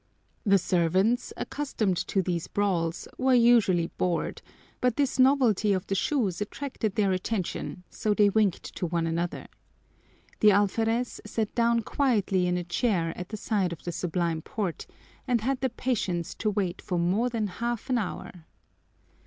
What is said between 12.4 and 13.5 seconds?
in a chair at the